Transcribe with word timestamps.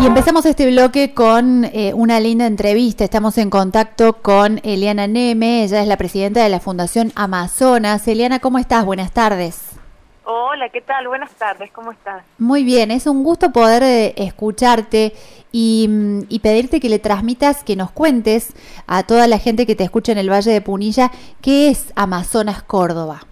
Y 0.00 0.06
empezamos 0.06 0.46
este 0.46 0.70
bloque 0.70 1.12
con 1.12 1.64
eh, 1.64 1.92
una 1.92 2.20
linda 2.20 2.46
entrevista. 2.46 3.02
Estamos 3.02 3.36
en 3.36 3.50
contacto 3.50 4.12
con 4.12 4.60
Eliana 4.62 5.08
Neme, 5.08 5.64
ella 5.64 5.82
es 5.82 5.88
la 5.88 5.96
presidenta 5.96 6.40
de 6.40 6.48
la 6.48 6.60
Fundación 6.60 7.10
Amazonas. 7.16 8.06
Eliana, 8.06 8.38
¿cómo 8.38 8.58
estás? 8.58 8.84
Buenas 8.84 9.12
tardes. 9.12 9.76
Hola, 10.22 10.68
¿qué 10.68 10.82
tal? 10.82 11.08
Buenas 11.08 11.34
tardes, 11.34 11.72
¿cómo 11.72 11.90
estás? 11.90 12.22
Muy 12.38 12.62
bien, 12.62 12.92
es 12.92 13.08
un 13.08 13.24
gusto 13.24 13.50
poder 13.50 13.82
eh, 13.82 14.14
escucharte 14.18 15.14
y, 15.50 15.86
mm, 15.88 16.20
y, 16.28 16.38
pedirte 16.38 16.78
que 16.78 16.88
le 16.88 17.00
transmitas, 17.00 17.64
que 17.64 17.74
nos 17.74 17.90
cuentes 17.90 18.54
a 18.86 19.02
toda 19.02 19.26
la 19.26 19.38
gente 19.38 19.66
que 19.66 19.74
te 19.74 19.82
escucha 19.82 20.12
en 20.12 20.18
el 20.18 20.30
Valle 20.30 20.52
de 20.52 20.60
Punilla, 20.60 21.10
¿qué 21.42 21.70
es 21.70 21.92
Amazonas 21.96 22.62
Córdoba? 22.62 23.22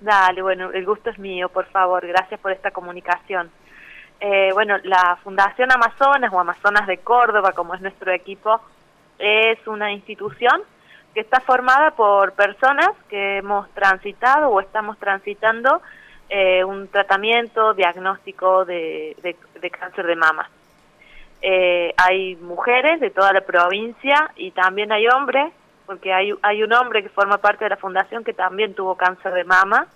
Dale, 0.00 0.40
bueno, 0.40 0.70
el 0.72 0.86
gusto 0.86 1.10
es 1.10 1.18
mío, 1.18 1.50
por 1.50 1.66
favor, 1.66 2.06
gracias 2.06 2.40
por 2.40 2.50
esta 2.50 2.70
comunicación. 2.70 3.50
Eh, 4.24 4.50
bueno, 4.52 4.76
la 4.84 5.18
Fundación 5.24 5.72
Amazonas 5.72 6.32
o 6.32 6.38
Amazonas 6.38 6.86
de 6.86 6.98
Córdoba, 6.98 7.50
como 7.50 7.74
es 7.74 7.80
nuestro 7.80 8.12
equipo, 8.12 8.60
es 9.18 9.58
una 9.66 9.90
institución 9.90 10.62
que 11.12 11.18
está 11.18 11.40
formada 11.40 11.90
por 11.90 12.32
personas 12.34 12.90
que 13.08 13.38
hemos 13.38 13.68
transitado 13.70 14.48
o 14.48 14.60
estamos 14.60 14.96
transitando 14.98 15.82
eh, 16.28 16.62
un 16.62 16.86
tratamiento 16.86 17.74
diagnóstico 17.74 18.64
de, 18.64 19.16
cáncer 19.72 20.06
de 20.06 20.14
mama. 20.14 20.48
Eh, 21.40 21.92
hay 21.96 22.36
mujeres 22.36 23.00
de 23.00 23.10
toda 23.10 23.32
la 23.32 23.40
provincia 23.40 24.30
y 24.36 24.52
también 24.52 24.92
hay 24.92 25.08
hombres, 25.08 25.52
porque 25.84 26.12
hay, 26.12 26.32
hay 26.42 26.62
un 26.62 26.72
hombre 26.72 27.02
que 27.02 27.08
forma 27.08 27.38
parte 27.38 27.64
de 27.64 27.70
la 27.70 27.76
fundación 27.76 28.22
que 28.22 28.34
también 28.34 28.72
tuvo 28.74 28.94
cáncer 28.94 29.32
de 29.32 29.42
mama 29.42 29.88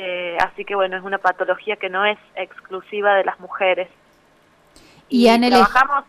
eh, 0.00 0.38
así 0.38 0.64
que 0.64 0.76
bueno, 0.76 0.96
es 0.96 1.02
una 1.02 1.18
patología 1.18 1.74
que 1.74 1.88
no 1.88 2.04
es 2.04 2.18
exclusiva 2.36 3.16
de 3.16 3.24
las 3.24 3.40
mujeres. 3.40 3.88
Y, 5.08 5.26
trabajamos 5.26 6.04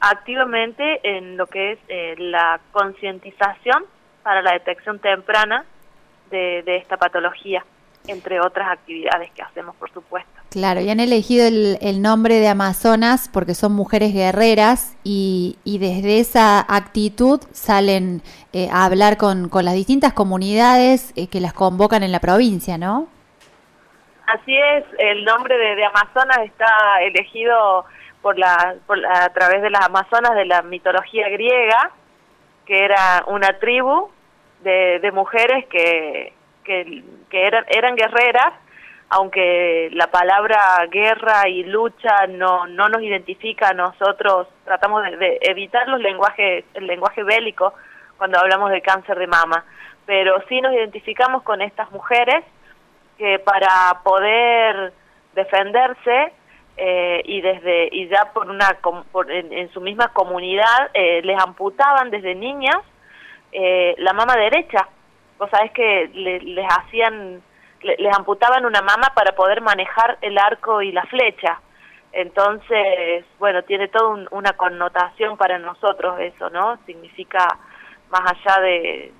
activamente 0.00 1.00
en 1.02 1.38
lo 1.38 1.46
que 1.46 1.72
es 1.72 1.78
eh, 1.88 2.14
la 2.18 2.60
concientización 2.72 3.84
para 4.22 4.42
la 4.42 4.52
detección 4.52 4.98
temprana 4.98 5.64
de, 6.30 6.62
esta 6.76 6.98
patología, 6.98 7.64
entre 8.06 8.38
otras 8.40 8.70
actividades 8.70 9.30
que 9.30 9.40
hacemos, 9.40 9.76
por 9.76 9.90
supuesto. 9.90 10.30
Claro, 10.50 10.82
y 10.82 10.90
han 10.90 11.00
elegido 11.00 11.46
el, 11.46 12.02
nombre 12.02 12.38
de 12.38 12.48
Amazonas 12.48 13.30
porque 13.32 13.54
son 13.54 13.72
mujeres 13.72 14.12
guerreras 14.12 14.94
y, 15.04 15.56
desde 15.64 16.20
esa 16.20 16.60
actitud 16.60 17.40
salen 17.52 18.20
eh, 18.52 18.68
a 18.70 18.84
hablar 18.84 19.16
con, 19.16 19.48
con, 19.48 19.64
las 19.64 19.74
distintas 19.74 20.12
comunidades 20.12 21.14
que 21.14 21.40
las 21.40 21.54
convocan 21.54 22.02
en 22.02 22.12
la 22.12 22.20
provincia, 22.20 22.76
¿no? 22.76 23.08
Así 24.32 24.56
es, 24.56 24.84
el 24.98 25.26
nombre 25.26 25.58
de, 25.58 25.84
Amazonas 25.84 26.38
está 26.44 27.02
elegido 27.02 27.84
por 28.22 28.38
la, 28.38 28.76
a 29.10 29.28
través 29.34 29.60
de 29.60 29.68
las 29.68 29.84
Amazonas 29.84 30.34
de 30.34 30.46
la 30.46 30.62
mitología 30.62 31.28
griega, 31.28 31.90
que 32.64 32.82
era 32.82 33.24
una 33.26 33.58
tribu 33.58 34.10
de, 34.62 35.10
mujeres 35.12 35.66
que, 35.66 36.32
que, 36.64 37.02
eran, 37.30 37.66
eran 37.68 37.94
guerreras, 37.94 38.54
aunque 39.10 39.90
la 39.92 40.06
palabra 40.06 40.86
guerra 40.90 41.46
y 41.50 41.64
lucha 41.64 42.26
no, 42.28 42.66
no 42.68 42.88
nos 42.88 43.02
identifica, 43.02 43.74
nosotros. 43.74 44.48
Tratamos 44.64 45.02
de, 45.02 45.40
evitar 45.42 45.86
los 45.88 46.00
lenguajes, 46.00 46.64
el 46.72 46.86
lenguaje 46.86 47.22
bélico 47.22 47.74
cuando 48.16 48.38
hablamos 48.38 48.70
de 48.70 48.80
cáncer 48.80 49.18
de 49.18 49.26
mama, 49.26 49.66
pero 50.06 50.42
sí 50.48 50.62
nos 50.62 50.72
identificamos 50.72 51.42
con 51.42 51.60
estas 51.60 51.90
mujeres 51.90 52.42
que 53.22 53.38
para 53.38 54.02
poder 54.02 54.92
defenderse 55.32 56.32
eh, 56.76 57.22
y 57.24 57.40
desde 57.40 57.88
y 57.92 58.08
ya 58.08 58.32
por 58.34 58.50
una 58.50 58.76
en, 59.28 59.72
su 59.72 59.80
misma 59.80 60.08
comunidad 60.08 60.90
eh, 60.92 61.22
les 61.22 61.40
amputaban 61.40 62.10
desde 62.10 62.34
niñas 62.34 62.78
eh, 63.52 63.94
la 63.98 64.12
mama 64.12 64.34
derecha. 64.34 64.88
Vos 65.38 65.48
sabés 65.50 65.70
que 65.70 66.10
les 66.12 66.66
hacían 66.68 67.40
les 67.82 68.12
amputaban 68.16 68.66
una 68.66 68.82
mama 68.82 69.12
para 69.14 69.36
poder 69.36 69.60
manejar 69.60 70.18
el 70.20 70.36
arco 70.36 70.82
y 70.82 70.90
la 70.90 71.04
flecha. 71.04 71.60
Entonces 72.10 73.24
bueno 73.38 73.62
tiene 73.62 73.86
toda 73.86 74.26
una 74.32 74.54
connotación 74.54 75.36
para 75.36 75.60
nosotros 75.60 76.18
eso 76.18 76.50
no 76.50 76.76
significa 76.86 77.46
más 78.10 78.22
allá 78.32 78.60
de 78.62 79.12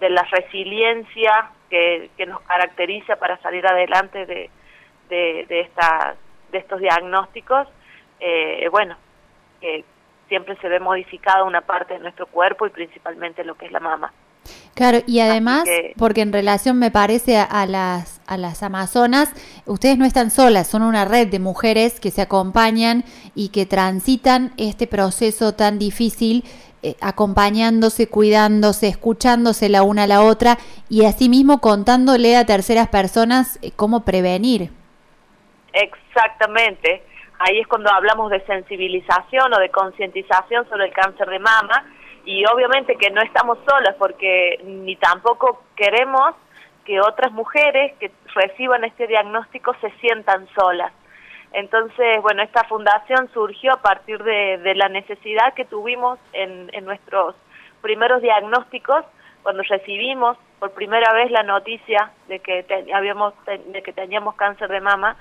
de 0.00 0.10
la 0.10 0.22
resiliencia 0.22 1.50
que, 1.68 2.10
nos 2.26 2.40
caracteriza 2.42 3.16
para 3.16 3.38
salir 3.38 3.66
adelante 3.66 4.26
de, 4.26 4.50
de, 5.08 5.46
de, 5.48 5.70
de 6.50 6.58
estos 6.58 6.80
diagnósticos, 6.80 7.68
eh, 8.18 8.68
bueno, 8.70 8.96
que 9.60 9.84
siempre 10.28 10.56
se 10.56 10.68
ve 10.68 10.80
modificada 10.80 11.44
una 11.44 11.60
parte 11.60 11.94
de 11.94 12.00
nuestro 12.00 12.26
cuerpo 12.26 12.66
y 12.66 12.70
principalmente 12.70 13.44
lo 13.44 13.56
que 13.56 13.66
es 13.66 13.72
la 13.72 13.80
mama. 13.80 14.12
Claro, 14.74 15.00
y 15.06 15.20
además, 15.20 15.64
porque 15.98 16.22
en 16.22 16.32
relación 16.32 16.78
me 16.78 16.90
parece 16.90 17.36
a, 17.36 17.66
las, 17.66 18.22
a 18.26 18.38
las 18.38 18.62
amazonas, 18.62 19.30
ustedes 19.66 19.98
no 19.98 20.06
están 20.06 20.30
solas, 20.30 20.68
son 20.68 20.82
una 20.82 21.04
red 21.04 21.28
de 21.28 21.38
mujeres 21.38 22.00
que 22.00 22.10
se 22.10 22.22
acompañan 22.22 23.04
y 23.34 23.50
que 23.50 23.66
transitan 23.66 24.52
este 24.56 24.86
proceso 24.86 25.54
tan 25.54 25.78
difícil 25.78 26.44
eh, 26.82 26.96
acompañándose, 27.02 28.08
cuidándose, 28.08 28.88
escuchándose 28.88 29.68
la 29.68 29.82
una 29.82 30.04
a 30.04 30.06
la 30.06 30.22
otra 30.22 30.56
y 30.88 31.04
asimismo 31.04 31.60
contándole 31.60 32.36
a 32.36 32.46
terceras 32.46 32.88
personas 32.88 33.58
eh, 33.62 33.70
cómo 33.76 34.04
prevenir. 34.04 34.70
Exactamente. 35.72 37.02
Ahí 37.38 37.58
es 37.60 37.66
cuando 37.66 37.90
hablamos 37.92 38.30
de 38.30 38.40
sensibilización 38.46 39.52
o 39.52 39.58
de 39.58 39.70
concientización 39.70 40.68
sobre 40.68 40.86
el 40.86 40.92
cáncer 40.92 41.28
de 41.28 41.38
mama 41.38 41.84
y 42.24 42.44
obviamente 42.46 42.96
que 42.96 43.10
no 43.10 43.20
estamos 43.22 43.58
solas 43.68 43.94
porque 43.98 44.60
ni 44.64 44.96
tampoco 44.96 45.62
queremos 45.76 46.34
que 46.84 47.00
otras 47.00 47.32
mujeres 47.32 47.92
que 47.98 48.10
reciban 48.34 48.84
este 48.84 49.06
diagnóstico 49.06 49.74
se 49.80 49.90
sientan 50.00 50.48
solas. 50.54 50.92
Entonces, 51.52 52.22
bueno, 52.22 52.42
esta 52.42 52.64
fundación 52.64 53.28
surgió 53.32 53.72
a 53.72 53.82
partir 53.82 54.22
de, 54.22 54.74
la 54.76 54.88
necesidad 54.88 55.54
que 55.54 55.64
tuvimos 55.64 56.18
en, 56.32 56.68
nuestros 56.84 57.34
primeros 57.80 58.22
diagnósticos, 58.22 59.04
cuando 59.42 59.62
recibimos 59.62 60.36
por 60.58 60.72
primera 60.72 61.12
vez 61.14 61.30
la 61.30 61.42
noticia 61.42 62.10
de 62.28 62.40
que, 62.40 62.64
habíamos, 62.94 63.34
de 63.46 63.82
que 63.82 63.92
teníamos 63.92 64.34
cáncer 64.36 64.68
de 64.68 64.80
mama, 64.80 65.16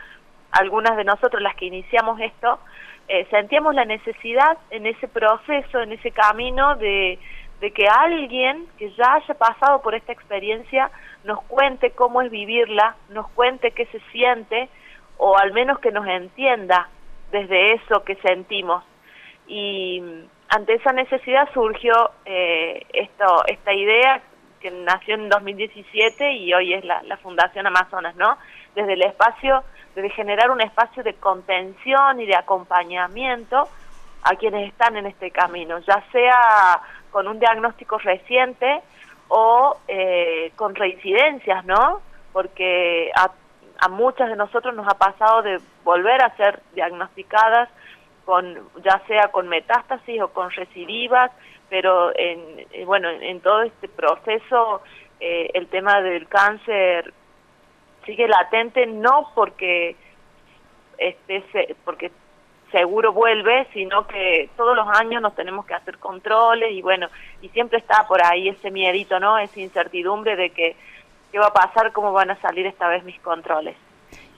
algunas 0.52 0.98
de 0.98 1.04
nosotros, 1.04 1.42
las 1.42 1.56
que 1.56 1.66
iniciamos 1.66 2.20
esto, 2.20 2.60
eh, 3.08 3.26
sentíamos 3.32 3.74
la 3.74 3.86
necesidad 3.86 4.58
en 4.70 4.86
ese 4.86 5.08
proceso, 5.08 5.80
en 5.80 5.94
ese 5.94 6.12
camino 6.12 6.76
de, 6.76 7.18
de 7.60 7.72
que 7.72 7.88
alguien 7.88 8.68
que 8.78 8.92
ya 8.92 9.16
haya 9.16 9.34
pasado 9.34 9.82
por 9.82 9.96
esta 9.96 10.12
experiencia 10.12 10.92
nos 11.24 11.42
cuente 11.44 11.92
cómo 11.92 12.22
es 12.22 12.32
vivirla, 12.32 12.96
nos 13.10 13.28
cuente 13.30 13.72
qué 13.72 13.86
se 13.88 14.00
siente, 14.12 14.70
o 15.20 15.38
al 15.38 15.52
menos 15.54 15.80
que 15.80 15.92
nos 15.92 16.08
entienda 16.08 16.90
desde 17.32 17.74
eso 17.74 18.04
que 18.04 18.16
sentimos. 18.16 18.84
Y 19.48 20.02
ante 20.48 20.74
esa 20.74 20.94
necesidad 20.94 21.48
surgió 21.54 22.12
eh, 22.26 22.86
esto, 22.94 23.44
esta 23.48 23.74
idea 23.74 24.22
que 24.62 24.72
nació 24.72 25.16
en 25.16 25.30
2017 25.30 26.34
y 26.34 26.54
hoy 26.54 26.74
es 26.74 26.84
la, 26.86 27.18
Fundación 27.18 27.68
Amazonas, 27.68 28.16
¿no? 28.16 28.38
Desde 28.76 28.94
el 28.94 29.02
espacio, 29.02 29.64
desde 29.96 30.10
generar 30.12 30.52
un 30.52 30.62
espacio 30.62 31.04
de 31.04 31.14
contención 31.16 32.20
y 32.22 32.26
de 32.26 32.36
acompañamiento 32.36 33.68
a 34.24 34.36
quienes 34.36 34.70
están 34.70 34.98
en 34.98 35.06
este 35.06 35.32
camino, 35.32 35.80
ya 35.80 36.04
sea 36.12 36.82
con 37.12 37.28
un 37.28 37.40
diagnóstico 37.40 37.98
reciente 37.98 38.82
o 39.28 39.78
eh, 39.88 40.52
con 40.56 40.76
reincidencias, 40.76 41.66
¿no? 41.66 42.02
Porque 42.32 43.12
a 43.16 43.32
a 43.80 43.88
muchas 43.88 44.30
de 44.30 44.36
nosotros 44.36 44.76
nos 44.76 44.88
ha 44.88 44.98
pasado 44.98 45.42
de 45.42 45.60
volver 45.84 46.22
a 46.22 46.36
ser 46.36 46.62
diagnosticadas 46.74 47.70
con 48.26 48.70
ya 48.84 49.02
sea 49.08 49.30
con 49.30 49.48
metástasis 49.48 50.22
o 50.22 50.28
con 50.30 50.52
recidivas, 50.52 51.32
pero 51.70 52.12
en 52.16 52.66
eh, 52.72 52.86
bueno, 52.86 53.10
en, 53.10 53.40
todo 53.42 53.64
este 53.64 53.88
proceso 53.88 54.82
eh, 55.20 55.50
el 55.54 55.68
tema 55.68 56.02
del 56.02 56.28
cáncer 56.28 57.14
sigue 58.06 58.28
latente 58.28 58.86
no 58.86 59.32
porque 59.34 59.96
este 60.98 61.76
porque 61.86 62.12
seguro 62.72 63.14
vuelve, 63.14 63.68
sino 63.74 64.06
que 64.08 64.50
todos 64.56 64.76
los 64.76 64.88
años 64.88 65.22
nos 65.22 65.36
tenemos 65.36 65.66
que 65.66 65.74
hacer 65.74 65.98
controles 65.98 66.72
y 66.72 66.82
bueno, 66.82 67.08
y 67.42 67.50
siempre 67.50 67.80
está 67.80 68.08
por 68.08 68.24
ahí 68.24 68.50
ese 68.50 68.72
miedito, 68.72 69.20
¿no? 69.20 69.38
Esa 69.38 69.60
incertidumbre 69.60 70.36
de 70.36 70.52
que 70.52 70.76
qué 71.32 71.40
va 71.40 71.48
a 71.48 71.54
pasar, 71.54 71.92
cómo 71.92 72.12
van 72.12 72.32
a 72.32 72.42
salir 72.42 72.66
esta 72.66 72.88
vez 72.88 73.04
mis 73.04 73.20
controles. 73.22 73.76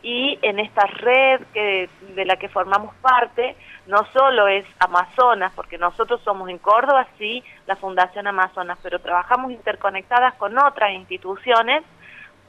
Y 0.04 0.40
en 0.42 0.60
esta 0.60 0.86
red 0.88 1.42
que, 1.54 1.90
de 2.16 2.26
la 2.26 2.38
que 2.38 2.50
formamos 2.50 2.96
parte, 2.96 3.56
no 3.86 4.06
solo 4.14 4.48
es 4.48 4.66
Amazonas, 4.80 5.52
porque 5.56 5.78
nosotros 5.78 6.22
somos 6.24 6.50
en 6.50 6.58
Córdoba, 6.58 7.08
sí, 7.18 7.44
la 7.68 7.76
Fundación 7.76 8.26
Amazonas, 8.26 8.80
pero 8.82 9.00
trabajamos 9.00 9.52
interconectadas 9.52 10.34
con 10.36 10.58
otras 10.58 10.92
instituciones, 10.94 11.84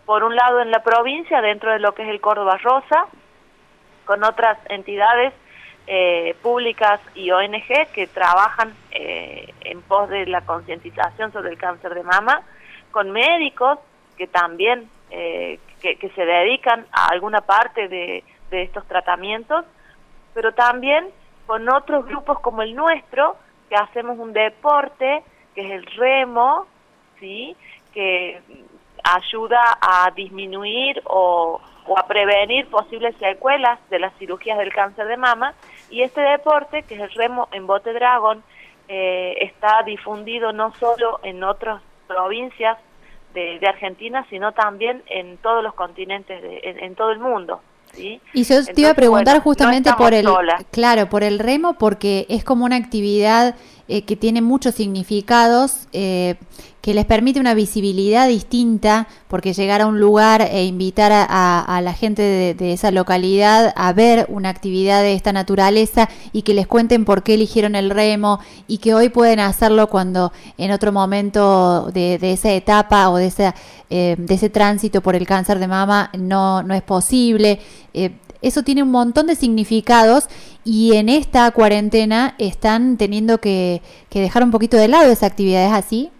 por 0.06 0.24
un 0.24 0.34
lado 0.34 0.60
en 0.60 0.70
la 0.70 0.82
provincia, 0.82 1.42
dentro 1.42 1.72
de 1.72 1.78
lo 1.78 1.94
que 1.94 2.02
es 2.02 2.08
el 2.08 2.20
Córdoba 2.20 2.56
Rosa, 2.56 3.06
con 4.06 4.24
otras 4.24 4.58
entidades 4.68 5.32
eh, 5.86 6.34
públicas 6.42 7.00
y 7.14 7.30
ONG 7.32 7.88
que 7.92 8.06
trabajan 8.06 8.74
eh, 8.92 9.52
en 9.60 9.82
pos 9.82 10.08
de 10.08 10.26
la 10.26 10.40
concientización 10.42 11.32
sobre 11.32 11.50
el 11.50 11.58
cáncer 11.58 11.94
de 11.94 12.02
mama, 12.02 12.42
con 12.90 13.10
médicos 13.10 13.78
que 14.22 14.28
también 14.28 14.88
eh, 15.10 15.58
que, 15.80 16.08
se 16.14 16.24
dedican 16.24 16.86
a 16.92 17.08
alguna 17.08 17.40
parte 17.40 17.88
de, 17.88 18.22
de 18.52 18.62
estos 18.62 18.86
tratamientos, 18.86 19.64
pero 20.32 20.54
también 20.54 21.08
con 21.44 21.68
otros 21.68 22.06
grupos 22.06 22.38
como 22.38 22.62
el 22.62 22.76
nuestro, 22.76 23.36
que 23.68 23.74
hacemos 23.74 24.20
un 24.20 24.32
deporte, 24.32 25.24
que 25.56 25.62
es 25.62 25.72
el 25.72 25.86
remo, 25.96 26.68
¿sí? 27.18 27.56
que 27.92 28.40
ayuda 29.02 29.76
a 29.80 30.12
disminuir 30.12 31.02
o, 31.06 31.60
a 31.96 32.06
prevenir 32.06 32.70
posibles 32.70 33.16
secuelas 33.16 33.80
de 33.90 33.98
las 33.98 34.16
cirugías 34.18 34.56
del 34.56 34.72
cáncer 34.72 35.08
de 35.08 35.16
mama. 35.16 35.54
Y 35.90 36.02
este 36.02 36.20
deporte, 36.20 36.84
que 36.84 36.94
es 36.94 37.00
el 37.00 37.10
remo 37.10 37.48
en 37.50 37.66
bote 37.66 37.92
dragón, 37.92 38.44
eh, 38.86 39.34
está 39.40 39.82
difundido 39.82 40.52
no 40.52 40.72
solo 40.74 41.18
en 41.24 41.42
otras 41.42 41.82
provincias 42.06 42.78
de, 43.34 43.60
Argentina, 43.66 44.26
sino 44.30 44.52
también 44.52 45.02
en 45.06 45.36
todos 45.38 45.62
los 45.62 45.74
continentes, 45.74 46.42
en, 46.62 46.94
todo 46.94 47.10
el 47.10 47.18
mundo. 47.18 47.60
Y 47.96 48.20
yo 48.34 48.64
te 48.64 48.80
iba 48.80 48.90
a 48.90 48.94
preguntar 48.94 49.40
justamente 49.40 49.92
por 49.92 50.14
el, 50.14 50.26
claro, 50.70 51.08
por 51.08 51.22
el 51.22 51.38
remo, 51.38 51.74
porque 51.74 52.26
es 52.30 52.42
como 52.42 52.64
una 52.64 52.76
actividad 52.76 53.54
eh, 53.88 54.02
que 54.02 54.16
tiene 54.16 54.42
muchos 54.42 54.76
significados, 54.76 55.88
eh, 55.92 56.36
que 56.80 56.94
les 56.94 57.04
permite 57.04 57.40
una 57.40 57.54
visibilidad 57.54 58.28
distinta, 58.28 59.06
porque 59.28 59.54
llegar 59.54 59.80
a 59.80 59.86
un 59.86 60.00
lugar 60.00 60.42
e 60.42 60.64
invitar 60.64 61.12
a, 61.12 61.80
la 61.82 61.92
gente 61.92 62.54
de, 62.54 62.72
esa 62.72 62.90
localidad 62.90 63.72
a 63.76 63.92
ver 63.92 64.26
una 64.28 64.48
actividad 64.48 65.00
de 65.02 65.14
esta 65.14 65.32
naturaleza 65.32 66.08
y 66.32 66.42
que 66.42 66.54
les 66.54 66.66
cuenten 66.66 67.04
por 67.04 67.22
qué 67.22 67.34
eligieron 67.34 67.76
el 67.76 67.90
remo 67.90 68.40
y 68.66 68.78
que 68.78 68.94
hoy 68.94 69.10
pueden 69.10 69.38
hacerlo 69.38 69.88
cuando 69.88 70.32
en 70.58 70.72
otro 70.72 70.90
momento 70.92 71.90
de, 71.92 72.18
esa 72.20 72.52
etapa 72.52 73.10
o 73.10 73.16
de, 73.16 73.52
eh, 73.90 74.16
de 74.18 74.34
ese 74.34 74.50
tránsito 74.50 75.02
por 75.02 75.14
el 75.14 75.26
cáncer 75.26 75.60
de 75.60 75.68
mama 75.68 76.10
no, 76.18 76.62
no 76.62 76.74
es 76.74 76.82
posible. 76.82 77.60
Eso 78.42 78.62
tiene 78.62 78.82
un 78.82 78.90
montón 78.90 79.28
de 79.28 79.36
significados 79.36 80.28
y 80.64 80.96
en 80.96 81.08
esta 81.08 81.50
cuarentena 81.52 82.34
están 82.38 82.98
teniendo 82.98 83.38
que, 83.38 83.80
dejar 84.10 84.42
un 84.42 84.50
poquito 84.50 84.76
de 84.76 84.88
lado 84.88 85.10
esa 85.10 85.26
actividad, 85.26 85.66
¿es 85.66 85.72
así? 85.72 86.12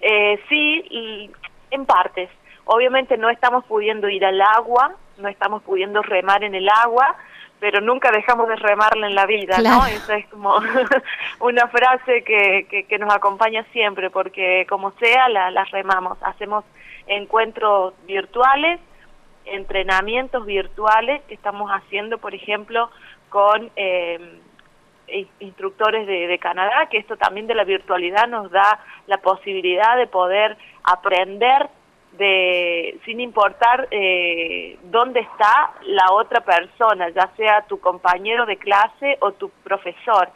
Eh, 0.00 0.40
sí, 0.48 1.30
en 1.70 1.86
partes. 1.86 2.30
Obviamente 2.64 3.16
no 3.18 3.28
estamos 3.28 3.64
pudiendo 3.66 4.08
ir 4.08 4.24
al 4.24 4.40
agua, 4.40 4.94
no 5.18 5.28
estamos 5.28 5.62
pudiendo 5.62 6.02
remar 6.02 6.44
en 6.44 6.54
el 6.54 6.68
agua, 6.68 7.14
pero 7.60 7.80
nunca 7.80 8.10
dejamos 8.10 8.48
de 8.48 8.56
remarla 8.56 9.06
en 9.06 9.14
la 9.14 9.26
vida, 9.26 9.58
¿no? 9.58 9.86
Esa 9.86 10.16
es 10.16 10.26
como 10.28 10.56
una 11.40 11.68
frase 11.68 12.24
que, 12.24 12.86
que, 12.88 12.98
nos 12.98 13.14
acompaña 13.14 13.64
siempre, 13.72 14.10
porque 14.10 14.66
como 14.68 14.92
sea, 14.92 15.28
la, 15.28 15.50
la 15.50 15.64
remamos. 15.64 16.18
Hacemos 16.22 16.64
encuentros 17.06 17.94
virtuales 18.06 18.80
entrenamientos 19.46 20.44
virtuales 20.46 21.22
que 21.28 21.34
estamos 21.34 21.70
haciendo, 21.70 22.18
por 22.18 22.34
ejemplo, 22.34 22.90
con 23.28 23.70
eh, 23.76 24.38
instructores 25.40 26.06
de, 26.06 26.38
Canadá, 26.38 26.88
que 26.90 26.98
esto 26.98 27.16
también 27.16 27.46
de 27.46 27.54
la 27.54 27.64
virtualidad 27.64 28.26
nos 28.28 28.50
da 28.50 28.80
la 29.06 29.18
posibilidad 29.18 29.96
de 29.96 30.06
poder 30.06 30.56
aprender 30.82 31.68
de 32.12 32.98
sin 33.04 33.20
importar 33.20 33.88
eh, 33.90 34.78
dónde 34.84 35.20
está 35.20 35.72
la 35.82 36.12
otra 36.12 36.42
persona, 36.42 37.08
ya 37.10 37.28
sea 37.36 37.62
tu 37.62 37.80
compañero 37.80 38.46
de 38.46 38.56
clase 38.56 39.18
o 39.20 39.32
tu 39.32 39.50
profesor. 39.64 40.28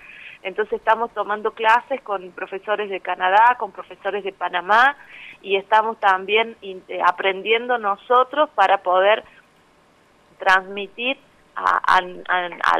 Entonces 0.42 0.74
estamos 0.74 1.12
tomando 1.12 1.52
clases 1.52 2.00
con 2.02 2.30
profesores 2.30 2.90
de 2.90 3.00
Canadá, 3.00 3.56
con 3.58 3.72
profesores 3.72 4.22
de 4.24 4.32
Panamá 4.32 4.96
y 5.42 5.56
estamos 5.56 5.98
también 5.98 6.56
eh, 6.62 7.00
aprendiendo 7.04 7.78
nosotros 7.78 8.48
para 8.54 8.78
poder 8.82 9.24
transmitir 10.38 11.18
a, 11.56 12.00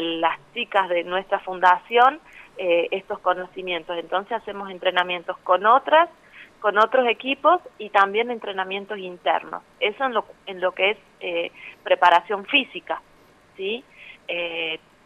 las 0.01 0.39
chicas 0.55 0.89
de 0.89 1.03
nuestra 1.03 1.41
fundación 1.41 2.21
eh, 2.59 2.87
estos 2.93 3.19
conocimientos. 3.19 3.99
Entonces 3.99 4.33
hacemos 4.33 4.71
entrenamientos 4.71 5.37
con 5.39 5.67
otras, 5.67 6.09
con 6.61 6.79
otros 6.79 7.09
equipos 7.09 7.61
y 7.79 7.91
también 7.91 8.31
entrenamientos 8.31 8.99
internos. 8.99 9.63
Eso 9.81 10.05
en 10.05 10.15
lo, 10.15 10.25
en 10.47 10.61
lo 10.61 10.73
que 10.73 10.91
es 10.91 10.99
eh, 11.21 11.51
preparación 11.83 12.47
física, 12.47 13.03
¿sí? 13.57 13.85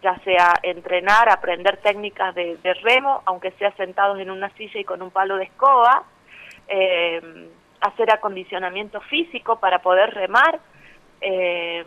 Ya 0.03 0.19
sea 0.25 0.55
entrenar, 0.63 1.31
aprender 1.31 1.77
técnicas 1.79 2.35
de, 2.35 2.59
remo, 2.83 3.23
aunque 3.25 3.53
sea 3.53 3.73
sentados 3.77 4.19
en 4.19 4.31
una 4.31 4.51
silla 4.57 4.81
y 4.81 4.85
con 4.85 5.01
un 5.01 5.11
palo 5.11 5.37
de 5.37 5.45
escoba, 5.45 6.03
eh, 6.69 7.49
hacer 7.81 8.13
acondicionamiento 8.13 9.01
físico 9.03 9.59
para 9.59 9.81
poder 9.81 10.13
remar 10.13 10.61
eh, 11.21 11.85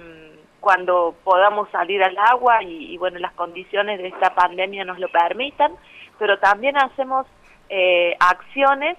cuando 0.60 1.16
podamos 1.24 1.70
salir 1.70 2.04
al 2.04 2.18
agua 2.18 2.64
y, 2.64 2.98
bueno, 2.98 3.20
las 3.20 3.34
condiciones 3.34 4.00
de 4.00 4.08
esta 4.08 4.34
pandemia 4.34 4.84
nos 4.86 4.98
lo 4.98 5.10
permitan, 5.10 5.74
pero 6.18 6.40
también 6.40 6.78
hacemos 6.78 7.28
eh, 7.70 8.16
acciones 8.20 8.98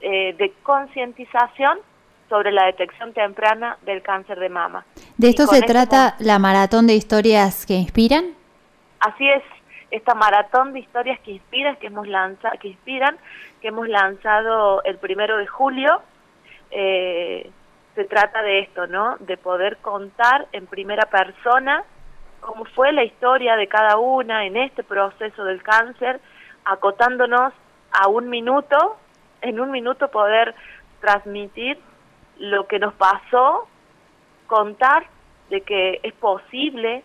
de 0.00 0.54
concientización 0.62 1.78
sobre 2.30 2.52
la 2.52 2.64
detección 2.64 3.12
temprana 3.12 3.76
del 3.82 4.00
cáncer 4.00 4.38
de 4.38 4.48
mama. 4.48 4.86
¿De 5.18 5.28
esto 5.28 5.46
se 5.46 5.60
trata 5.60 6.14
la 6.20 6.38
maratón 6.38 6.86
de 6.86 6.94
historias 6.94 7.66
que 7.66 7.74
inspiran? 7.74 8.39
Así 9.00 9.28
es, 9.28 9.42
esta 9.90 10.14
maratón 10.14 10.72
de 10.72 10.80
historias 10.80 11.18
que 11.20 11.32
inspiran, 11.32 11.76
que 11.76 11.88
hemos 11.88 12.06
lanzado, 12.06 12.58
que 12.60 12.68
inspiran, 12.68 13.16
que 13.60 13.68
hemos 13.68 13.88
lanzado 13.88 14.82
el 14.84 14.98
primero 14.98 15.36
de 15.38 15.46
julio, 15.46 16.02
eh, 16.70 17.50
se 17.94 18.04
trata 18.04 18.42
de 18.42 18.60
esto, 18.60 18.86
¿no? 18.86 19.16
De 19.18 19.36
poder 19.36 19.78
contar 19.78 20.46
en 20.52 20.66
primera 20.66 21.06
persona 21.06 21.82
cómo 22.40 22.64
fue 22.66 22.92
la 22.92 23.04
historia 23.04 23.56
de 23.56 23.66
cada 23.66 23.96
una 23.96 24.44
en 24.44 24.56
este 24.56 24.82
proceso 24.82 25.44
del 25.44 25.62
cáncer, 25.62 26.20
acotándonos 26.64 27.52
a 27.90 28.08
un 28.08 28.28
minuto, 28.28 28.96
en 29.40 29.60
un 29.60 29.70
minuto 29.70 30.08
poder 30.08 30.54
transmitir 31.00 31.78
lo 32.38 32.66
que 32.66 32.78
nos 32.78 32.94
pasó, 32.94 33.66
contar 34.46 35.06
de 35.48 35.62
que 35.62 36.00
es 36.02 36.12
posible 36.14 37.02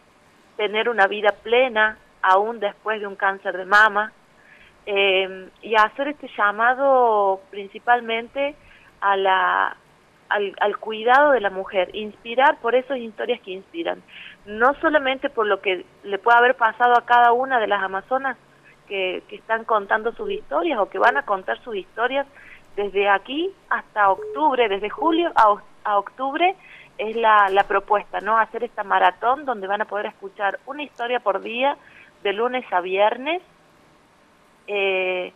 tener 0.57 0.89
una 0.89 1.07
vida 1.07 1.31
plena 1.43 1.97
aún 2.21 2.59
después 2.59 2.99
de 2.99 3.07
un 3.07 3.15
cáncer 3.15 3.55
de 3.57 3.65
mama 3.65 4.11
eh, 4.85 5.49
y 5.61 5.75
hacer 5.75 6.09
este 6.09 6.29
llamado 6.37 7.41
principalmente 7.49 8.55
a 9.01 9.17
la, 9.17 9.77
al, 10.29 10.77
cuidado 10.77 11.31
de 11.31 11.41
la 11.41 11.49
mujer, 11.49 11.89
inspirar 11.93 12.57
por 12.59 12.75
esas 12.75 12.97
historias 12.97 13.39
que 13.41 13.51
inspiran, 13.51 14.01
no 14.45 14.73
solamente 14.75 15.29
por 15.29 15.47
lo 15.47 15.61
que 15.61 15.85
le 16.03 16.17
puede 16.17 16.37
haber 16.37 16.55
pasado 16.55 16.97
a 16.97 17.05
cada 17.05 17.31
una 17.31 17.59
de 17.59 17.67
las 17.67 17.81
amazonas 17.81 18.37
que, 18.87 19.23
que 19.27 19.35
están 19.35 19.63
contando 19.63 20.11
sus 20.13 20.29
historias 20.29 20.79
o 20.79 20.89
que 20.89 20.99
van 20.99 21.17
a 21.17 21.25
contar 21.25 21.59
sus 21.63 21.75
historias 21.75 22.27
desde 22.75 23.09
aquí 23.09 23.51
hasta 23.69 24.09
octubre, 24.11 24.67
desde 24.67 24.89
julio 24.89 25.31
a, 25.35 25.55
a 25.83 25.97
octubre, 25.97 26.55
es 26.97 27.15
la, 27.15 27.49
la 27.49 27.63
propuesta, 27.63 28.21
¿no? 28.21 28.37
Hacer 28.37 28.63
esta 28.63 28.83
maratón 28.83 29.45
donde 29.45 29.67
van 29.67 29.81
a 29.81 29.85
poder 29.85 30.07
escuchar 30.07 30.59
una 30.65 30.83
historia 30.83 31.19
por 31.19 31.41
día 31.41 31.77
de 32.23 32.33
lunes 32.33 32.65
a 32.71 32.81
viernes, 32.81 33.41
eh, 34.67 35.33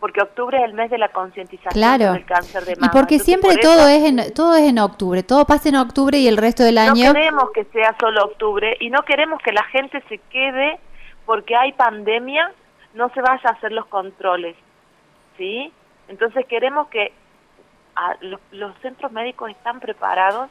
porque 0.00 0.20
octubre 0.20 0.58
es 0.58 0.64
el 0.64 0.74
mes 0.74 0.90
de 0.90 0.98
la 0.98 1.08
concientización 1.10 1.98
del 1.98 2.24
cáncer 2.24 2.64
de 2.64 2.74
mama. 2.76 2.90
Y 2.92 2.96
porque 2.96 3.18
siempre 3.18 3.56
todo 3.58 3.86
es 3.86 4.02
en 4.02 4.34
todo 4.34 4.56
es 4.56 4.68
en 4.68 4.78
octubre, 4.78 5.22
todo 5.22 5.44
pasa 5.44 5.68
en 5.68 5.76
octubre 5.76 6.18
y 6.18 6.26
el 6.26 6.36
resto 6.36 6.64
del 6.64 6.78
año. 6.78 7.08
No 7.08 7.14
queremos 7.14 7.50
que 7.54 7.64
sea 7.66 7.94
solo 8.00 8.24
octubre 8.24 8.76
y 8.80 8.90
no 8.90 9.02
queremos 9.02 9.40
que 9.42 9.52
la 9.52 9.62
gente 9.64 10.02
se 10.08 10.18
quede 10.18 10.80
porque 11.24 11.54
hay 11.54 11.72
pandemia, 11.72 12.50
no 12.94 13.10
se 13.10 13.20
vaya 13.20 13.48
a 13.48 13.52
hacer 13.52 13.70
los 13.70 13.86
controles, 13.86 14.56
¿sí? 15.36 15.72
Entonces 16.08 16.46
queremos 16.46 16.88
que 16.88 17.12
los 18.50 18.74
centros 18.80 19.12
médicos 19.12 19.50
están 19.50 19.78
preparados 19.78 20.50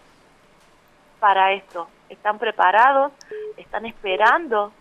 para 1.22 1.54
esto, 1.54 1.88
están 2.10 2.40
preparados, 2.40 3.14
están 3.56 3.86
esperando 3.86 4.74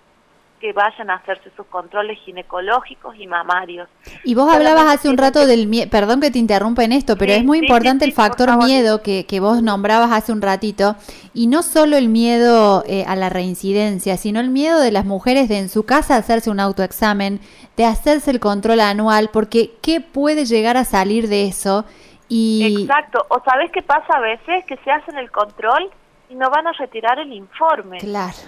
que 0.58 0.72
vayan 0.72 1.10
a 1.10 1.14
hacerse 1.14 1.50
sus 1.56 1.66
controles 1.66 2.18
ginecológicos 2.24 3.16
y 3.18 3.26
mamarios. 3.26 3.88
Y 4.24 4.34
vos 4.34 4.52
hablabas 4.52 4.86
hace 4.86 5.08
un 5.08 5.16
rato 5.16 5.46
del 5.46 5.66
miedo, 5.66 5.88
perdón 5.90 6.20
que 6.20 6.30
te 6.30 6.38
interrumpa 6.38 6.84
en 6.84 6.92
esto, 6.92 7.16
pero 7.16 7.32
es 7.32 7.44
muy 7.44 7.58
importante 7.58 8.04
el 8.04 8.12
factor 8.12 8.54
miedo 8.64 9.02
que, 9.02 9.26
que, 9.26 9.40
vos 9.40 9.62
nombrabas 9.62 10.12
hace 10.12 10.32
un 10.32 10.42
ratito, 10.42 10.96
y 11.34 11.46
no 11.46 11.62
solo 11.62 11.96
el 11.96 12.08
miedo 12.08 12.84
eh, 12.86 13.04
a 13.06 13.16
la 13.16 13.30
reincidencia, 13.30 14.16
sino 14.16 14.40
el 14.40 14.50
miedo 14.50 14.80
de 14.80 14.92
las 14.92 15.04
mujeres 15.04 15.48
de 15.48 15.58
en 15.58 15.68
su 15.68 15.84
casa 15.86 16.16
hacerse 16.16 16.50
un 16.50 16.60
autoexamen, 16.60 17.40
de 17.76 17.84
hacerse 17.86 18.30
el 18.30 18.40
control 18.40 18.80
anual, 18.80 19.30
porque 19.32 19.72
¿qué 19.82 20.00
puede 20.00 20.44
llegar 20.44 20.76
a 20.76 20.84
salir 20.84 21.28
de 21.28 21.46
eso? 21.46 21.86
Y... 22.28 22.82
Exacto, 22.82 23.24
o 23.28 23.42
sabes 23.44 23.70
qué 23.72 23.82
pasa 23.82 24.14
a 24.14 24.20
veces, 24.20 24.64
que 24.66 24.76
se 24.84 24.90
hacen 24.90 25.16
el 25.16 25.30
control 25.30 25.90
y 26.30 26.34
no 26.36 26.48
van 26.48 26.66
a 26.66 26.72
retirar 26.72 27.18
el 27.18 27.32
informe. 27.32 27.98
Claro. 27.98 28.38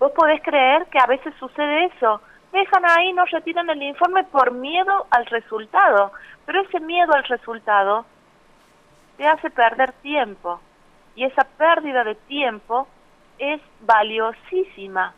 vos 0.00 0.10
podés 0.12 0.42
creer 0.42 0.86
que 0.86 0.98
a 0.98 1.06
veces 1.06 1.34
sucede 1.38 1.84
eso. 1.84 2.20
Dejan 2.52 2.84
ahí, 2.86 3.12
no 3.12 3.24
retiran 3.26 3.68
el 3.68 3.82
informe 3.82 4.24
por 4.24 4.52
miedo 4.52 5.06
al 5.10 5.26
resultado, 5.26 6.12
pero 6.46 6.62
ese 6.62 6.80
miedo 6.80 7.12
al 7.12 7.24
resultado 7.24 8.06
te 9.18 9.26
hace 9.26 9.50
perder 9.50 9.92
tiempo 10.00 10.60
y 11.14 11.24
esa 11.24 11.44
pérdida 11.44 12.04
de 12.04 12.14
tiempo 12.14 12.88
es 13.38 13.60
valiosísima 13.80 15.12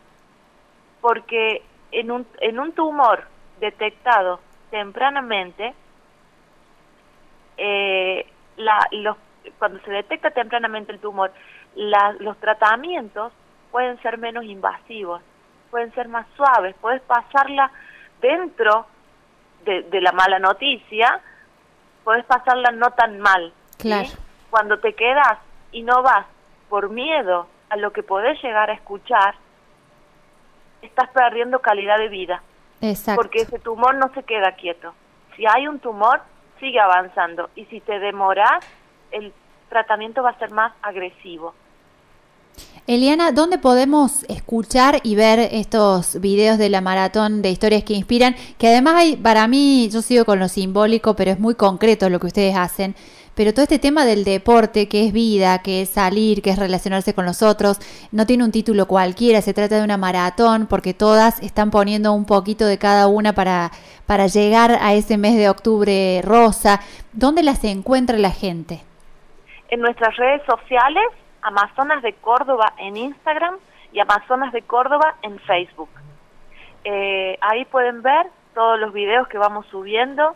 porque 1.00 1.62
en 1.93 2.11
un, 2.11 2.27
en 2.41 2.59
un 2.59 2.73
tumor 2.73 3.27
detectado 3.61 4.41
tempranamente, 4.71 5.75
eh, 7.57 8.27
la, 8.57 8.87
los, 8.93 9.17
cuando 9.59 9.81
se 9.81 9.91
detecta 9.91 10.31
tempranamente 10.31 10.93
el 10.93 11.00
tumor, 11.00 11.33
la, 11.75 12.15
los 12.19 12.37
tratamientos 12.39 13.33
pueden 13.71 14.00
ser 14.03 14.19
menos 14.19 14.45
invasivos, 14.45 15.23
pueden 15.71 15.93
ser 15.95 16.09
más 16.09 16.27
suaves, 16.37 16.75
puedes 16.81 17.03
pasarla 17.03 17.71
dentro 18.21 18.87
de, 19.65 19.83
de 19.83 20.00
la 20.00 20.12
mala 20.12 20.39
noticia, 20.39 21.21
puedes 22.05 22.25
pasarla 22.25 22.71
no 22.73 22.91
tan 22.91 23.21
mal. 23.21 23.53
Claro. 23.79 24.09
Cuando 24.50 24.79
te 24.81 24.95
quedas 24.95 25.39
y 25.73 25.83
no 25.83 26.03
vas 26.03 26.27
por 26.69 26.91
miedo 26.91 27.47
a 27.69 27.77
lo 27.77 27.93
que 27.93 28.03
podés 28.03 28.43
llegar 28.43 28.71
a 28.71 28.75
escuchar, 28.75 29.35
estás 30.83 31.09
perdiendo 31.11 31.61
calidad 31.61 31.99
de 31.99 32.09
vida. 32.09 32.43
Exacto. 32.81 33.21
Porque 33.21 33.43
ese 33.43 33.59
tumor 33.59 33.95
no 33.95 34.12
se 34.15 34.23
queda 34.23 34.53
quieto. 34.53 34.95
Si 35.37 35.47
hay 35.47 35.69
un 35.69 35.79
tumor, 35.79 36.21
sigue 36.59 36.81
avanzando. 36.81 37.50
Y 37.55 37.67
si 37.67 37.81
te 37.81 37.99
demoras, 37.99 38.67
el 39.11 39.33
tratamiento 39.71 40.23
va 40.23 40.31
a 40.31 40.39
ser 40.39 40.50
más 40.50 40.73
agresivo. 40.83 41.55
Eliana, 42.87 43.31
¿dónde 43.31 43.59
podemos 43.59 44.25
escuchar 44.29 45.00
y 45.05 45.15
ver 45.15 45.39
estos 45.39 46.21
videos 46.21 46.59
de 46.59 46.71
la 46.71 46.81
maratón 46.81 47.41
de 47.41 47.50
historias 47.50 47.85
que 47.85 47.95
inspiran? 47.95 48.35
Que 48.59 48.69
además 48.69 48.97
hay, 48.97 49.17
para 49.17 49.47
mí, 49.47 49.89
yo 49.93 50.03
sigo 50.03 50.25
con 50.25 50.41
lo 50.41 50.49
simbólico, 50.49 51.15
pero 51.15 51.31
es 51.31 51.39
muy 51.39 51.55
concreto 51.55 52.11
lo 52.11 52.19
que 52.19 52.27
ustedes 52.27 52.57
hacen. 52.57 52.97
Pero 53.37 53.55
todo 53.55 53.62
este 53.62 53.79
tema 53.79 54.05
del 54.05 54.25
deporte, 54.25 54.89
que 54.89 55.07
es 55.07 55.12
vida, 55.12 55.61
que 55.62 55.83
es 55.83 55.91
salir, 55.91 56.43
que 56.43 56.50
es 56.50 56.59
relacionarse 56.59 57.15
con 57.15 57.27
los 57.27 57.43
otros, 57.43 57.79
no 58.11 58.27
tiene 58.27 58.45
un 58.45 58.50
título 58.50 58.89
cualquiera, 58.89 59.41
se 59.41 59.55
trata 59.55 59.77
de 59.77 59.85
una 59.85 59.97
maratón, 59.97 60.67
porque 60.67 60.93
todas 60.93 61.41
están 61.43 61.71
poniendo 61.71 62.12
un 62.12 62.25
poquito 62.25 62.67
de 62.67 62.79
cada 62.79 63.07
una 63.07 63.35
para, 63.35 63.71
para 64.05 64.27
llegar 64.27 64.79
a 64.83 64.95
ese 64.95 65.17
mes 65.17 65.37
de 65.37 65.49
octubre 65.49 66.23
rosa. 66.25 66.81
¿Dónde 67.12 67.45
las 67.45 67.62
encuentra 67.62 68.19
la 68.19 68.33
gente? 68.33 68.83
En 69.71 69.81
nuestras 69.81 70.17
redes 70.17 70.43
sociales 70.47 71.05
Amazonas 71.43 72.03
de 72.03 72.12
Córdoba 72.15 72.73
en 72.77 72.97
Instagram 72.97 73.57
y 73.93 74.00
Amazonas 74.00 74.53
de 74.53 74.62
Córdoba 74.62 75.15
en 75.23 75.39
Facebook. 75.41 75.89
Eh, 76.83 77.39
ahí 77.41 77.65
pueden 77.67 78.03
ver 78.03 78.27
todos 78.53 78.81
los 78.81 78.93
videos 78.93 79.29
que 79.29 79.39
vamos 79.39 79.67
subiendo. 79.71 80.35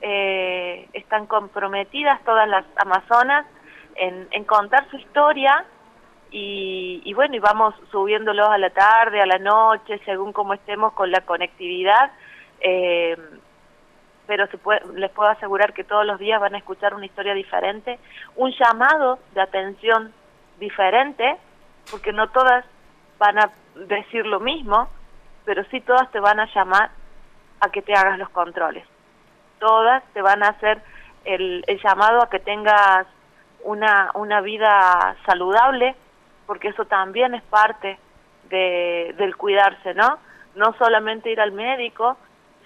Eh, 0.00 0.88
están 0.94 1.26
comprometidas 1.26 2.22
todas 2.24 2.48
las 2.48 2.64
Amazonas 2.76 3.46
en, 3.94 4.44
contar 4.44 4.88
su 4.90 4.96
historia 4.96 5.64
y, 6.32 7.12
bueno, 7.14 7.36
y 7.36 7.38
vamos 7.38 7.74
subiéndolos 7.92 8.48
a 8.48 8.58
la 8.58 8.70
tarde, 8.70 9.20
a 9.20 9.26
la 9.26 9.38
noche, 9.38 10.00
según 10.04 10.32
cómo 10.32 10.54
estemos 10.54 10.92
con 10.94 11.10
la 11.12 11.20
conectividad. 11.20 12.10
Eh, 12.60 13.16
pero 14.26 14.46
se 14.48 14.58
puede, 14.58 14.80
les 14.94 15.10
puedo 15.10 15.28
asegurar 15.28 15.72
que 15.72 15.84
todos 15.84 16.06
los 16.06 16.18
días 16.18 16.40
van 16.40 16.54
a 16.54 16.58
escuchar 16.58 16.94
una 16.94 17.06
historia 17.06 17.34
diferente, 17.34 17.98
un 18.36 18.52
llamado 18.52 19.18
de 19.34 19.40
atención 19.40 20.12
diferente, 20.58 21.36
porque 21.90 22.12
no 22.12 22.28
todas 22.28 22.64
van 23.18 23.38
a 23.38 23.50
decir 23.74 24.26
lo 24.26 24.40
mismo, 24.40 24.88
pero 25.44 25.64
sí 25.64 25.80
todas 25.80 26.10
te 26.10 26.20
van 26.20 26.40
a 26.40 26.46
llamar 26.54 26.90
a 27.60 27.70
que 27.70 27.82
te 27.82 27.94
hagas 27.94 28.18
los 28.18 28.28
controles. 28.30 28.84
Todas 29.58 30.02
te 30.12 30.22
van 30.22 30.42
a 30.42 30.48
hacer 30.48 30.82
el, 31.24 31.64
llamado 31.82 32.22
a 32.22 32.30
que 32.30 32.40
tengas 32.40 33.06
una, 33.64 34.10
una 34.14 34.40
vida 34.40 35.16
saludable, 35.26 35.94
porque 36.46 36.68
eso 36.68 36.84
también 36.84 37.34
es 37.34 37.42
parte 37.44 37.98
de, 38.48 39.14
del 39.16 39.36
cuidarse, 39.36 39.94
¿no? 39.94 40.18
No 40.54 40.74
solamente 40.78 41.30
ir 41.30 41.40
al 41.40 41.52
médico, 41.52 42.16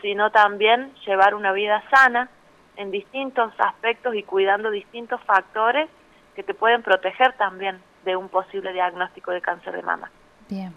sino 0.06 0.30
también 0.30 0.92
llevar 1.04 1.34
una 1.34 1.50
vida 1.50 1.82
sana 1.90 2.30
en 2.76 2.92
distintos 2.92 3.52
aspectos 3.58 4.14
y 4.14 4.22
cuidando 4.22 4.70
distintos 4.70 5.20
factores 5.24 5.88
que 6.36 6.44
te 6.44 6.54
pueden 6.54 6.84
proteger 6.84 7.32
también 7.32 7.80
de 8.04 8.14
un 8.14 8.28
posible 8.28 8.72
diagnóstico 8.72 9.32
de 9.32 9.40
cáncer 9.40 9.74
de 9.74 9.82
mama. 9.82 10.08
Bien. 10.48 10.72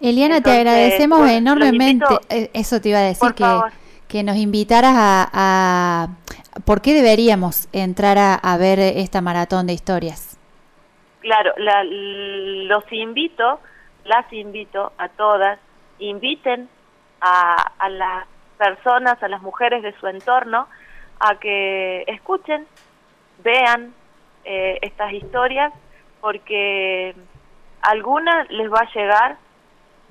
Eliana, 0.00 0.40
te 0.40 0.50
agradecemos 0.50 1.28
enormemente. 1.28 2.06
Eh, 2.30 2.50
eso 2.54 2.80
te 2.80 2.88
iba 2.88 3.00
a 3.00 3.02
decir, 3.02 3.34
que, 3.34 3.44
que 4.08 4.22
nos 4.22 4.36
invitaras 4.36 4.94
a, 4.96 6.08
¿Por 6.64 6.80
qué 6.80 6.94
deberíamos 6.94 7.68
entrar 7.74 8.16
a, 8.18 8.56
ver 8.56 8.78
esta 8.78 9.20
maratón 9.20 9.66
de 9.66 9.74
historias? 9.74 10.38
Claro, 11.20 11.52
los 11.58 12.92
invito, 12.92 13.60
las 14.06 14.32
invito 14.32 14.92
a 14.96 15.10
todas, 15.10 15.58
inviten 15.98 16.66
a, 17.20 17.56
a 17.78 17.88
las 17.90 18.26
personas, 18.60 19.22
a 19.22 19.28
las 19.28 19.40
mujeres 19.40 19.82
de 19.82 19.92
su 19.98 20.06
entorno, 20.06 20.68
a 21.18 21.36
que 21.36 22.04
escuchen, 22.06 22.66
vean, 23.42 23.94
eh, 24.44 24.78
estas 24.82 25.12
historias 25.12 25.72
porque 26.20 27.14
alguna 27.80 28.44
les 28.50 28.70
va 28.70 28.80
a 28.80 28.92
llegar, 28.92 29.36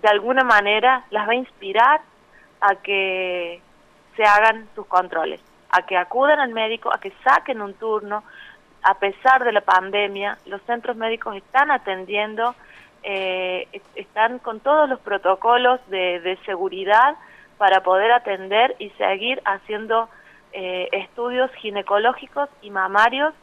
de 0.02 0.08
alguna 0.08 0.44
manera 0.44 1.06
las 1.12 1.28
va 1.28 1.34
a 1.34 1.36
inspirar 1.36 2.02
a 2.62 2.76
que 2.76 3.62
se 4.16 4.24
hagan 4.24 4.68
sus 4.74 4.88
controles, 4.88 5.42
a 5.70 5.84
que 5.84 5.96
acudan 5.96 6.40
al 6.40 6.52
médico, 6.52 6.92
a 6.94 7.00
que 7.00 7.14
saquen 7.24 7.62
un 7.62 7.74
turno. 7.76 8.24
A 8.82 8.96
pesar 8.96 9.44
de 9.44 9.52
la 9.52 9.62
pandemia, 9.62 10.38
los 10.46 10.62
centros 10.64 10.96
médicos 10.96 11.36
están 11.36 11.70
atendiendo, 11.70 12.56
eh, 13.04 13.68
están 13.96 14.40
con 14.40 14.60
todos 14.62 14.90
los 14.90 15.00
protocolos 15.00 15.80
de, 15.90 16.38
seguridad 16.46 17.16
para 17.60 17.84
poder 17.84 18.12
atender 18.14 18.76
y 18.80 18.90
seguir 18.92 19.42
haciendo 19.44 20.10
eh, 20.54 20.88
estudios 20.94 21.52
ginecológicos 21.56 22.50
y 22.62 22.72
mamarios 22.72 23.34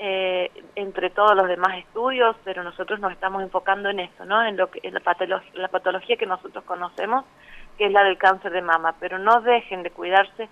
eh, 0.00 0.50
entre 0.74 1.08
todos 1.10 1.36
los 1.36 1.46
demás 1.46 1.78
estudios, 1.78 2.34
pero 2.42 2.64
nosotros 2.64 2.98
nos 2.98 3.12
estamos 3.12 3.42
enfocando 3.42 3.88
en 3.88 4.00
esto, 4.00 4.24
¿no? 4.24 4.44
En 4.44 4.56
lo 4.56 4.70
que 4.72 4.80
en 4.82 4.94
la, 4.94 5.00
patología, 5.00 5.52
la 5.54 5.68
patología 5.68 6.16
que 6.16 6.26
nosotros 6.26 6.64
conocemos, 6.64 7.24
que 7.78 7.86
es 7.86 7.92
la 7.92 8.02
del 8.02 8.18
cáncer 8.18 8.50
de 8.50 8.60
mama, 8.60 8.96
pero 8.98 9.20
no 9.20 9.40
dejen 9.40 9.84
de 9.84 9.90
cuidarse, 9.92 10.48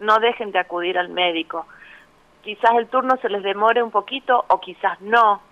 no 0.00 0.18
dejen 0.18 0.50
de 0.50 0.58
acudir 0.58 0.98
al 0.98 1.10
médico. 1.10 1.66
Quizás 2.42 2.72
el 2.76 2.88
turno 2.88 3.18
se 3.20 3.28
les 3.28 3.42
demore 3.42 3.82
un 3.82 3.90
poquito 3.90 4.46
o 4.48 4.60
quizás 4.60 4.98
no, 5.02 5.42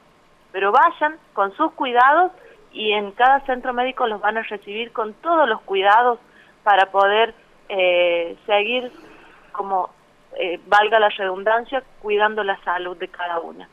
pero 0.53 0.73
vayan 0.73 1.19
con 1.35 1.53
sus 1.55 1.71
cuidados 1.73 2.33
y 2.73 2.93
en 2.93 3.13
cada 3.13 3.41
centro 3.41 3.75
médico 3.75 4.07
los 4.07 4.23
van 4.23 4.39
a 4.39 4.43
recibir 4.43 4.91
con 4.93 5.13
todos 5.15 5.47
los 5.47 5.61
cuidados 5.63 6.19
para 6.63 6.91
poder 6.91 7.35
eh, 7.69 8.37
seguir 8.47 8.91
como 9.53 9.91
eh, 10.39 10.61
valga 10.67 10.99
la 10.99 11.09
redundancia, 11.09 11.83
cuidando 12.01 12.45
la 12.45 12.63
salud 12.65 12.97
de 12.97 13.09
cada 13.09 13.41
una. 13.41 13.69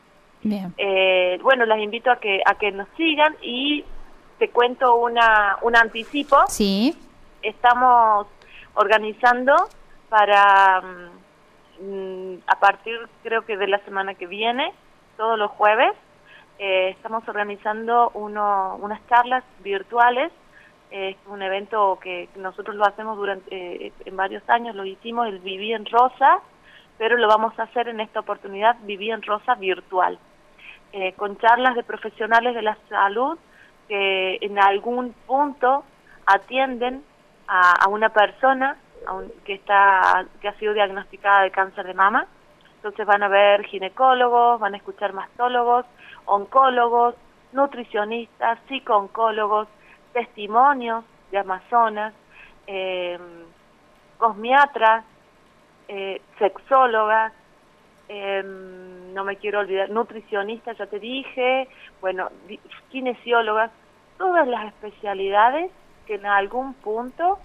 Eh, 0.76 1.38
bueno, 1.42 1.66
las 1.66 1.80
invito 1.80 2.10
a 2.10 2.16
que 2.16 2.40
a 2.46 2.54
que 2.54 2.70
nos 2.70 2.88
sigan 2.96 3.34
y 3.42 3.84
te 4.38 4.50
cuento 4.50 4.96
una 4.96 5.58
un 5.62 5.76
anticipo. 5.76 6.36
Sí. 6.48 6.96
Estamos 7.42 8.26
organizando 8.74 9.54
para 10.08 10.80
mm, 11.80 12.34
a 12.46 12.60
partir 12.60 12.96
creo 13.22 13.44
que 13.44 13.56
de 13.56 13.66
la 13.66 13.78
semana 13.80 14.14
que 14.14 14.26
viene, 14.26 14.72
todos 15.16 15.38
los 15.38 15.50
jueves, 15.50 15.92
eh, 16.58 16.90
estamos 16.90 17.26
organizando 17.28 18.10
uno, 18.14 18.76
unas 18.80 19.00
charlas 19.08 19.44
virtuales. 19.60 20.32
Es 20.90 21.16
un 21.26 21.42
evento 21.42 21.98
que 22.00 22.28
nosotros 22.36 22.74
lo 22.76 22.86
hacemos 22.86 23.16
durante 23.16 23.92
en 24.04 24.16
varios 24.16 24.48
años, 24.48 24.74
lo 24.74 24.84
hicimos, 24.84 25.28
el 25.28 25.38
Viví 25.40 25.72
en 25.72 25.84
Rosa, 25.84 26.40
pero 26.96 27.16
lo 27.16 27.28
vamos 27.28 27.58
a 27.58 27.64
hacer 27.64 27.88
en 27.88 28.00
esta 28.00 28.20
oportunidad 28.20 28.76
Viví 28.82 29.10
en 29.10 29.22
Rosa 29.22 29.54
virtual, 29.54 30.18
eh, 30.92 31.12
con 31.12 31.36
charlas 31.38 31.74
de 31.74 31.82
profesionales 31.82 32.54
de 32.54 32.62
la 32.62 32.76
salud 32.88 33.38
que 33.88 34.38
en 34.40 34.58
algún 34.58 35.14
punto 35.26 35.84
atienden 36.26 37.02
a, 37.46 37.88
una 37.88 38.10
persona 38.10 38.76
que 39.44 39.54
está 39.54 40.26
que 40.40 40.48
ha 40.48 40.58
sido 40.58 40.74
diagnosticada 40.74 41.42
de 41.42 41.50
cáncer 41.50 41.86
de 41.86 41.94
mama. 41.94 42.26
Entonces 42.76 43.06
van 43.06 43.22
a 43.22 43.28
ver 43.28 43.64
ginecólogos, 43.64 44.60
van 44.60 44.74
a 44.74 44.76
escuchar 44.76 45.12
mastólogos, 45.12 45.86
oncólogos, 46.26 47.14
nutricionistas, 47.52 48.58
psicooncólogos, 48.68 49.68
testimonios 50.12 51.04
de 51.30 51.38
amazonas, 51.38 52.14
eh, 52.66 53.18
cosmiatras, 54.18 55.04
eh, 55.88 56.20
sexólogas, 56.38 57.32
em, 58.08 59.14
no 59.14 59.24
me 59.24 59.36
quiero 59.36 59.60
olvidar, 59.60 59.90
nutricionistas, 59.90 60.76
ya 60.76 60.86
te 60.86 60.98
dije, 60.98 61.68
bueno, 62.00 62.28
kinesiólogas, 62.90 63.70
todas 64.18 64.46
las 64.46 64.66
especialidades 64.66 65.70
que 66.06 66.14
en 66.16 66.26
algún 66.26 66.74
punto 66.74 67.38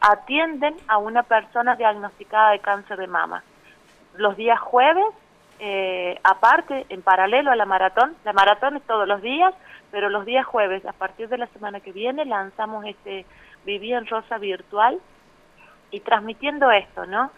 atienden 0.00 0.76
a 0.86 0.98
una 0.98 1.22
persona 1.22 1.76
diagnosticada 1.76 2.50
de 2.50 2.58
cáncer 2.58 2.98
de 2.98 3.06
mama. 3.06 3.42
Los 4.16 4.36
días 4.36 4.60
jueves, 4.60 5.06
eh, 5.58 6.18
aparte, 6.24 6.86
en 6.88 7.02
paralelo 7.02 7.50
a 7.50 7.56
la 7.56 7.66
maratón, 7.66 8.16
la 8.24 8.32
maratón 8.32 8.76
es 8.76 8.82
todos 8.82 9.06
los 9.06 9.22
días, 9.22 9.54
pero 9.90 10.08
los 10.08 10.24
días 10.26 10.44
jueves, 10.44 10.84
a 10.86 10.92
partir 10.92 11.28
de 11.28 11.38
la 11.38 11.46
semana 11.48 11.80
que 11.80 11.92
viene, 11.92 12.24
lanzamos 12.24 12.84
este 12.84 13.24
Viví 13.64 13.92
en 13.92 14.06
Rosa 14.06 14.38
virtual 14.38 15.00
y 15.90 16.00
transmitiendo 16.00 16.70
esto, 16.70 17.06
¿no? 17.06 17.30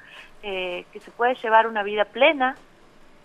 Eh, 0.43 0.85
que 0.93 1.01
se 1.01 1.11
puede 1.11 1.35
llevar 1.37 1.67
una 1.67 1.83
vida 1.83 2.05
plena 2.05 2.57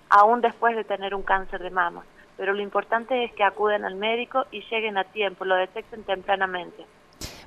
aún 0.09 0.41
después 0.41 0.75
de 0.75 0.83
tener 0.83 1.15
un 1.15 1.23
cáncer 1.23 1.61
de 1.61 1.71
mama. 1.71 2.03
Pero 2.37 2.53
lo 2.53 2.61
importante 2.61 3.23
es 3.23 3.33
que 3.33 3.43
acuden 3.43 3.85
al 3.85 3.95
médico 3.95 4.45
y 4.51 4.61
lleguen 4.69 4.97
a 4.97 5.03
tiempo, 5.03 5.45
lo 5.45 5.55
detecten 5.55 6.03
tempranamente. 6.03 6.85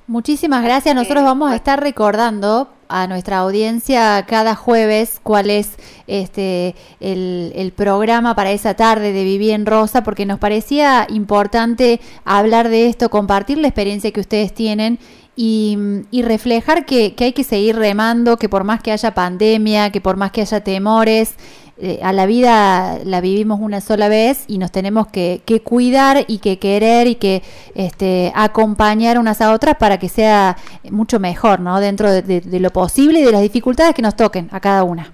Muchísimas 0.07 0.63
gracias. 0.63 0.95
Nosotros 0.95 1.25
vamos 1.25 1.51
a 1.51 1.57
estar 1.57 1.81
recordando 1.81 2.69
a 2.89 3.07
nuestra 3.07 3.39
audiencia 3.39 4.23
cada 4.29 4.55
jueves 4.55 5.19
cuál 5.23 5.49
es 5.49 5.71
este 6.07 6.75
el, 7.01 7.53
el, 7.57 7.73
programa 7.73 8.35
para 8.35 8.53
esa 8.53 8.75
tarde 8.75 9.15
de 9.15 9.25
Viví 9.25 9.51
en 9.51 9.65
Rosa, 9.65 10.05
porque 10.05 10.27
nos 10.27 10.39
parecía 10.39 11.07
importante 11.09 12.03
hablar 12.27 12.69
de 12.69 12.89
esto, 12.89 13.09
compartir 13.09 13.57
la 13.57 13.69
experiencia 13.69 14.11
que 14.11 14.21
ustedes 14.21 14.53
tienen 14.53 14.99
y, 15.37 15.79
y 16.11 16.21
reflejar 16.21 16.85
que, 16.85 17.15
que 17.15 17.25
hay 17.25 17.33
que 17.33 17.43
seguir 17.43 17.77
remando, 17.77 18.37
que 18.37 18.51
por 18.51 18.63
más 18.63 18.83
que 18.83 18.93
haya 18.93 19.15
pandemia, 19.15 19.91
que 19.91 20.03
por 20.03 20.19
más 20.19 20.33
que 20.33 20.43
haya 20.43 20.61
temores, 20.63 21.35
eh, 21.77 21.99
a 22.05 22.13
la 22.13 22.25
vida 22.27 22.99
la 23.05 23.21
vivimos 23.21 23.59
una 23.59 23.81
sola 23.81 24.09
vez 24.09 24.45
y 24.47 24.59
nos 24.59 24.71
tenemos 24.71 25.09
que, 25.09 25.43
cuidar 25.65 26.19
y 26.29 26.39
que 26.39 26.61
querer 26.61 27.09
y 27.09 27.17
que 27.17 27.43
este, 27.75 28.31
acompañar 28.37 29.19
unas 29.19 29.41
a 29.41 29.53
otras 29.53 29.77
para 29.77 29.99
que 29.99 30.09
sea 30.09 30.57
mucho 30.85 31.19
mejor, 31.19 31.59
¿no? 31.59 31.81
Dentro 31.81 32.13
de, 32.13 32.61
lo 32.61 32.71
posible 32.71 33.19
y 33.19 33.25
de 33.25 33.33
las 33.33 33.43
dificultades 33.43 33.93
que 33.93 34.03
nos 34.03 34.15
toquen 34.15 34.49
a 34.53 34.61
cada 34.61 34.85
una. 34.85 35.11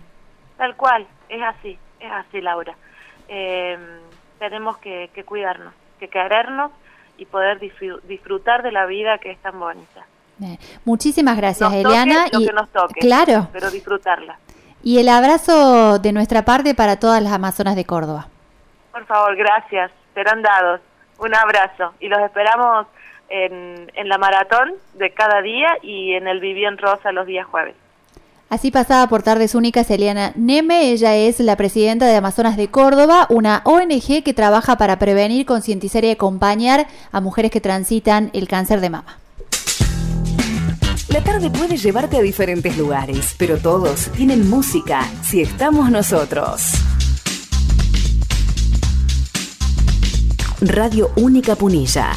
Tal 0.58 0.76
cual, 0.76 1.06
es 1.30 1.42
así, 1.42 1.78
es 1.98 2.12
así, 2.12 2.42
Laura. 2.42 2.74
Em, 3.28 3.80
tenemos 4.38 4.76
que, 4.78 5.08
cuidarnos, 5.24 5.72
que 5.98 6.08
querernos 6.08 6.72
y 7.16 7.24
poder 7.24 7.58
disfrutar 7.58 8.62
de 8.62 8.72
la 8.72 8.84
vida 8.84 9.16
que 9.16 9.30
es 9.30 9.38
tan 9.38 9.58
bonita. 9.58 10.04
muchísimas 10.84 11.38
gracias, 11.38 11.72
Eliana. 11.72 12.26
y, 12.32 12.46
que 12.46 12.52
nos 12.52 12.68
toque, 12.68 13.00
claro. 13.00 13.48
pero 13.50 13.70
disfrutarla. 13.70 14.36
Y 14.82 14.98
el 14.98 15.08
abrazo 15.08 15.98
de 15.98 16.12
nuestra 16.12 16.44
parte 16.44 16.74
para 16.74 16.98
todas 16.98 17.22
las 17.22 17.32
Amazonas 17.32 17.76
de 17.76 17.84
Córdoba. 17.84 18.28
Por 18.92 19.04
favor, 19.06 19.36
gracias. 19.36 19.90
Serán 20.14 20.42
dados. 20.42 20.80
Un 21.18 21.34
abrazo. 21.34 21.92
Y 22.00 22.08
los 22.08 22.20
esperamos 22.20 22.86
en, 23.28 23.90
en 23.94 24.08
la 24.08 24.18
maratón 24.18 24.72
de 24.94 25.10
cada 25.10 25.42
día 25.42 25.76
y 25.82 26.14
en 26.14 26.26
el 26.26 26.40
Viví 26.40 26.64
en 26.64 26.78
Rosa 26.78 27.12
los 27.12 27.26
días 27.26 27.46
jueves. 27.46 27.74
Así 28.50 28.72
pasaba 28.72 29.06
por 29.06 29.22
Tardes 29.22 29.54
Únicas 29.54 29.88
Eliana 29.92 30.32
Neme, 30.34 30.90
ella 30.90 31.14
es 31.14 31.38
la 31.38 31.54
presidenta 31.54 32.06
de 32.06 32.16
Amazonas 32.16 32.56
de 32.56 32.68
Córdoba, 32.68 33.28
una 33.30 33.62
ONG 33.64 34.24
que 34.24 34.34
trabaja 34.34 34.76
para 34.76 34.98
prevenir, 34.98 35.46
concientizar 35.46 36.04
y 36.04 36.10
acompañar 36.10 36.88
a 37.12 37.20
mujeres 37.20 37.52
que 37.52 37.60
transitan 37.60 38.30
el 38.32 38.48
cáncer 38.48 38.80
de 38.80 38.90
mama. 38.90 39.19
La 41.12 41.24
tarde 41.24 41.50
puede 41.50 41.76
llevarte 41.76 42.18
a 42.18 42.22
diferentes 42.22 42.78
lugares, 42.78 43.34
pero 43.36 43.58
todos 43.58 44.08
tienen 44.12 44.48
música 44.48 45.08
si 45.24 45.40
estamos 45.40 45.90
nosotros. 45.90 46.72
Radio 50.60 51.10
Única 51.16 51.56
Punilla 51.56 52.12